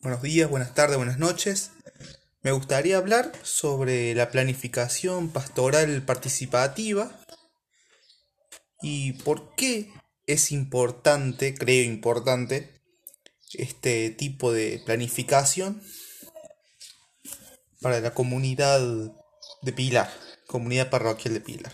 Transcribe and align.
Buenos 0.00 0.22
días, 0.22 0.48
buenas 0.48 0.74
tardes, 0.74 0.98
buenas 0.98 1.18
noches. 1.18 1.72
Me 2.42 2.52
gustaría 2.52 2.98
hablar 2.98 3.32
sobre 3.42 4.14
la 4.14 4.30
planificación 4.30 5.30
pastoral 5.30 6.02
participativa 6.02 7.10
y 8.82 9.14
por 9.14 9.54
qué 9.56 9.90
es 10.26 10.52
importante, 10.52 11.54
creo 11.54 11.82
importante, 11.82 12.82
este 13.54 14.10
tipo 14.10 14.52
de 14.52 14.80
planificación 14.84 15.82
para 17.80 18.00
la 18.00 18.12
comunidad 18.12 18.80
de 19.62 19.72
Pilar, 19.72 20.12
comunidad 20.46 20.90
parroquial 20.90 21.34
de 21.34 21.40
Pilar. 21.40 21.72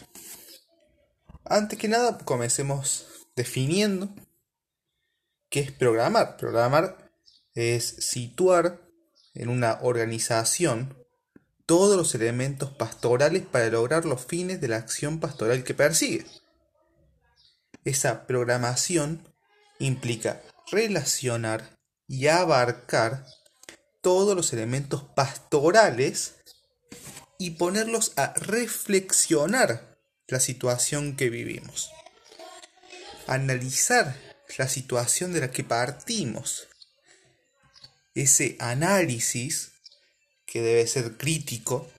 Antes 1.44 1.78
que 1.78 1.88
nada, 1.88 2.18
comencemos 2.18 3.26
definiendo 3.34 4.14
qué 5.50 5.60
es 5.60 5.72
programar. 5.72 6.36
Programar 6.36 7.01
es 7.54 7.84
situar 7.84 8.80
en 9.34 9.48
una 9.48 9.78
organización 9.82 10.96
todos 11.66 11.96
los 11.96 12.14
elementos 12.14 12.70
pastorales 12.70 13.44
para 13.50 13.68
lograr 13.68 14.04
los 14.04 14.26
fines 14.26 14.60
de 14.60 14.68
la 14.68 14.76
acción 14.76 15.20
pastoral 15.20 15.64
que 15.64 15.74
persigue. 15.74 16.26
Esa 17.84 18.26
programación 18.26 19.26
implica 19.78 20.42
relacionar 20.70 21.78
y 22.06 22.28
abarcar 22.28 23.26
todos 24.00 24.36
los 24.36 24.52
elementos 24.52 25.02
pastorales 25.02 26.34
y 27.38 27.52
ponerlos 27.52 28.12
a 28.16 28.34
reflexionar 28.34 29.98
la 30.28 30.40
situación 30.40 31.16
que 31.16 31.30
vivimos. 31.30 31.90
Analizar 33.26 34.16
la 34.58 34.68
situación 34.68 35.32
de 35.32 35.40
la 35.40 35.50
que 35.50 35.64
partimos. 35.64 36.68
Ese 38.14 38.56
análisis, 38.58 39.72
que 40.46 40.60
debe 40.60 40.86
ser 40.86 41.16
crítico, 41.16 41.90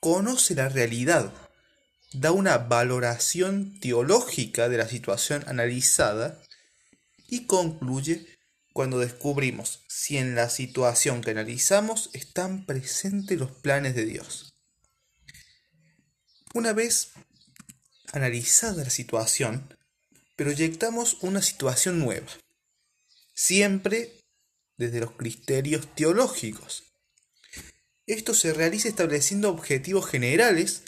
conoce 0.00 0.54
la 0.54 0.68
realidad, 0.68 1.32
da 2.12 2.32
una 2.32 2.58
valoración 2.58 3.78
teológica 3.80 4.68
de 4.68 4.78
la 4.78 4.88
situación 4.88 5.44
analizada 5.46 6.40
y 7.28 7.46
concluye 7.46 8.26
cuando 8.72 9.00
descubrimos 9.00 9.82
si 9.88 10.16
en 10.16 10.34
la 10.34 10.48
situación 10.48 11.20
que 11.20 11.32
analizamos 11.32 12.10
están 12.12 12.64
presentes 12.64 13.38
los 13.38 13.50
planes 13.50 13.94
de 13.94 14.04
Dios. 14.06 14.54
Una 16.54 16.72
vez 16.72 17.10
analizada 18.12 18.84
la 18.84 18.90
situación, 18.90 19.74
proyectamos 20.36 21.18
una 21.22 21.42
situación 21.42 21.98
nueva, 21.98 22.28
siempre 23.34 24.17
desde 24.78 25.00
los 25.00 25.12
criterios 25.12 25.94
teológicos. 25.94 26.84
Esto 28.06 28.32
se 28.32 28.54
realiza 28.54 28.88
estableciendo 28.88 29.50
objetivos 29.50 30.08
generales 30.08 30.82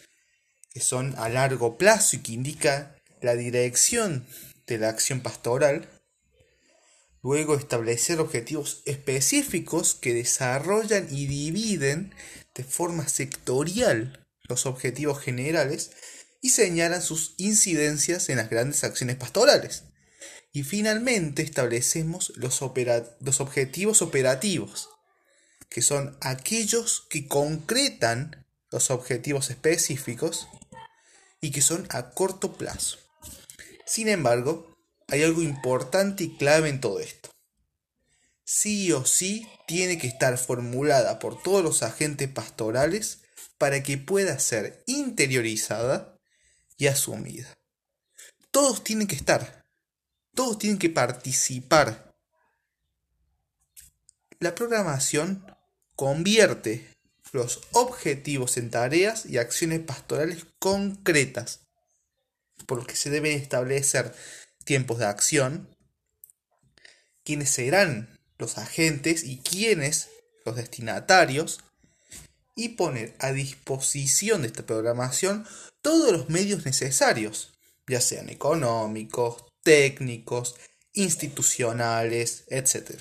que 0.73 0.81
son 0.81 1.15
a 1.19 1.29
largo 1.29 1.77
plazo 1.77 2.17
y 2.17 2.21
que 2.21 2.33
indica 2.33 2.97
la 3.21 3.35
dirección 3.35 4.27
de 4.67 4.79
la 4.79 4.89
acción 4.89 5.21
pastoral. 5.21 5.91
Luego 7.23 7.57
establecer 7.57 8.21
objetivos 8.21 8.83
específicos 8.87 9.95
que 9.95 10.15
desarrollan 10.15 11.09
y 11.11 11.27
dividen 11.27 12.15
de 12.55 12.65
forma 12.65 13.09
sectorial 13.09 14.27
los 14.49 14.65
objetivos 14.65 15.21
generales 15.21 15.91
y 16.41 16.51
señalan 16.51 17.03
sus 17.03 17.35
incidencias 17.37 18.31
en 18.31 18.39
las 18.39 18.49
grandes 18.49 18.83
acciones 18.85 19.17
pastorales. 19.17 19.85
Y 20.53 20.65
finalmente 20.65 21.43
establecemos 21.43 22.33
los, 22.37 22.63
objetivos 22.63 24.03
operativos, 24.03 24.89
que 25.69 25.83
son 25.83 26.17
aquellos 26.21 27.07
que 27.09 27.29
concretan 27.29 28.45
los 28.71 28.91
objetivos 28.91 29.51
específicos 29.51 30.49
y 31.41 31.53
que 31.53 31.63
son 31.63 31.87
a 31.91 32.11
corto 32.11 32.55
plazo. 32.55 32.99
Sin 33.87 34.09
embargo, 34.09 34.77
hay 35.07 35.23
algo 35.23 35.43
importante 35.43 36.25
y 36.25 36.37
clave 36.37 36.69
en 36.69 36.81
todo 36.81 37.01
esto. 37.01 37.31
Sí 38.45 38.91
o 38.91 39.05
sí 39.05 39.49
tiene 39.69 39.99
que 39.99 40.09
estar 40.09 40.37
formulada 40.37 41.21
por 41.21 41.41
todos 41.41 41.63
los 41.63 41.85
agentes 41.85 42.29
pastorales 42.29 43.21
para 43.59 43.83
que 43.85 43.99
pueda 43.99 44.39
ser 44.41 44.83
interiorizada 44.87 46.17
y 46.77 46.89
asumida. 46.89 47.55
Todos 48.51 48.83
tienen 48.83 49.07
que 49.07 49.15
estar, 49.15 49.60
todos 50.35 50.59
tienen 50.59 50.79
que 50.79 50.91
participar. 50.91 52.13
La 54.39 54.55
programación 54.55 55.45
convierte 55.97 56.97
los 57.33 57.61
objetivos 57.73 58.57
en 58.57 58.71
tareas 58.71 59.27
y 59.27 59.39
acciones 59.39 59.81
pastorales 59.81 60.47
concretas, 60.59 61.61
por 62.67 62.79
lo 62.79 62.87
que 62.87 62.97
se 62.97 63.11
deben 63.11 63.39
establecer 63.39 64.15
tiempos 64.65 64.99
de 64.99 65.07
acción, 65.07 65.69
quiénes 67.25 67.51
serán 67.51 68.19
los 68.39 68.59
agentes 68.59 69.25
y 69.25 69.39
quiénes 69.39 70.09
los 70.45 70.57
destinatarios, 70.57 71.61
y 72.57 72.71
poner 72.71 73.15
a 73.21 73.33
disposición 73.33 74.43
de 74.43 74.49
esta 74.49 74.67
programación 74.67 75.47
todos 75.81 76.13
los 76.13 76.29
medios 76.29 76.65
necesarios, 76.65 77.53
ya 77.87 78.01
sean 78.01 78.29
económicos, 78.29 79.45
técnicos, 79.63 80.57
institucionales, 80.93 82.45
etc. 82.49 83.01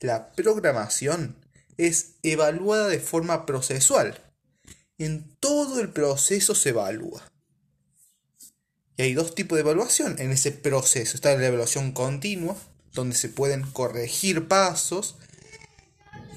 La 0.00 0.32
programación 0.32 1.36
es 1.76 2.14
evaluada 2.22 2.88
de 2.88 3.00
forma 3.00 3.46
procesual. 3.46 4.22
En 4.98 5.36
todo 5.40 5.80
el 5.80 5.90
proceso 5.90 6.54
se 6.54 6.70
evalúa. 6.70 7.30
Y 8.96 9.02
hay 9.02 9.14
dos 9.14 9.34
tipos 9.34 9.56
de 9.56 9.62
evaluación 9.62 10.16
en 10.18 10.30
ese 10.30 10.52
proceso. 10.52 11.16
Está 11.16 11.34
la 11.34 11.46
evaluación 11.46 11.92
continua, 11.92 12.56
donde 12.92 13.16
se 13.16 13.28
pueden 13.28 13.62
corregir 13.70 14.46
pasos, 14.46 15.16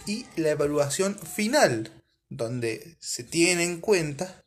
y 0.06 0.26
la 0.36 0.52
evaluación 0.52 1.18
final, 1.18 1.92
donde 2.30 2.98
se 3.00 3.24
tiene 3.24 3.64
en 3.64 3.80
cuenta 3.80 4.44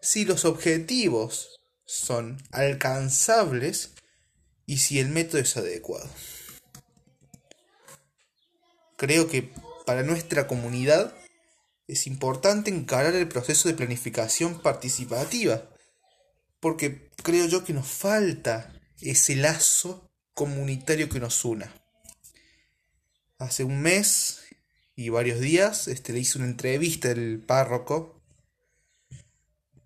si 0.00 0.24
los 0.24 0.44
objetivos 0.44 1.60
son 1.86 2.42
alcanzables 2.50 3.92
y 4.66 4.78
si 4.78 4.98
el 4.98 5.08
método 5.08 5.40
es 5.40 5.56
adecuado. 5.56 6.10
Creo 8.96 9.28
que 9.28 9.50
para 9.86 10.02
nuestra 10.02 10.46
comunidad 10.46 11.14
es 11.86 12.06
importante 12.06 12.70
encarar 12.70 13.14
el 13.14 13.28
proceso 13.28 13.68
de 13.68 13.74
planificación 13.74 14.60
participativa, 14.60 15.70
porque 16.60 17.10
creo 17.22 17.46
yo 17.46 17.64
que 17.64 17.72
nos 17.72 17.86
falta 17.86 18.72
ese 19.00 19.36
lazo 19.36 20.10
comunitario 20.34 21.08
que 21.08 21.20
nos 21.20 21.44
una. 21.44 21.72
Hace 23.38 23.62
un 23.62 23.80
mes 23.80 24.40
y 24.96 25.10
varios 25.10 25.38
días 25.38 25.88
este, 25.88 26.12
le 26.12 26.20
hice 26.20 26.38
una 26.38 26.48
entrevista 26.48 27.10
al 27.10 27.38
párroco 27.46 28.20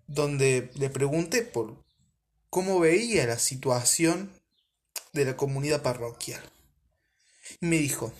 donde 0.07 0.71
le 0.75 0.89
pregunté 0.89 1.43
por 1.43 1.83
cómo 2.51 2.79
veía 2.79 3.25
la 3.25 3.39
situación 3.39 4.31
de 5.13 5.25
la 5.25 5.35
comunidad 5.35 5.81
parroquial. 5.81 6.43
Me 7.61 7.77
dijo, 7.77 8.13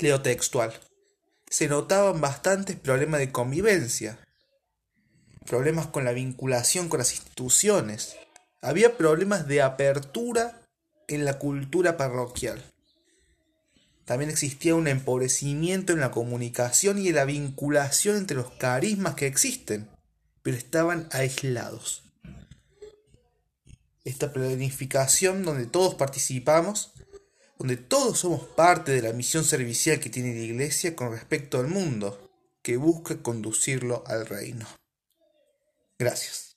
leo 0.00 0.22
textual, 0.22 0.72
se 1.48 1.68
notaban 1.68 2.20
bastantes 2.20 2.74
problemas 2.74 3.20
de 3.20 3.30
convivencia, 3.30 4.18
problemas 5.46 5.86
con 5.86 6.04
la 6.04 6.10
vinculación 6.10 6.88
con 6.88 6.98
las 6.98 7.12
instituciones, 7.12 8.16
había 8.60 8.96
problemas 8.96 9.46
de 9.46 9.62
apertura 9.62 10.60
en 11.06 11.24
la 11.24 11.38
cultura 11.38 11.96
parroquial. 11.96 12.64
También 14.04 14.30
existía 14.30 14.74
un 14.74 14.88
empobrecimiento 14.88 15.92
en 15.92 16.00
la 16.00 16.10
comunicación 16.10 16.98
y 16.98 17.08
en 17.08 17.14
la 17.14 17.24
vinculación 17.24 18.16
entre 18.16 18.36
los 18.36 18.50
carismas 18.50 19.14
que 19.14 19.28
existen 19.28 19.88
pero 20.42 20.56
estaban 20.56 21.08
aislados. 21.12 22.02
Esta 24.04 24.32
planificación 24.32 25.44
donde 25.44 25.66
todos 25.66 25.94
participamos, 25.94 26.92
donde 27.58 27.76
todos 27.76 28.18
somos 28.18 28.42
parte 28.48 28.92
de 28.92 29.02
la 29.02 29.12
misión 29.12 29.44
servicial 29.44 30.00
que 30.00 30.10
tiene 30.10 30.34
la 30.34 30.40
Iglesia 30.40 30.96
con 30.96 31.12
respecto 31.12 31.58
al 31.58 31.68
mundo, 31.68 32.30
que 32.62 32.76
busca 32.76 33.22
conducirlo 33.22 34.02
al 34.06 34.26
reino. 34.26 34.66
Gracias. 35.98 36.51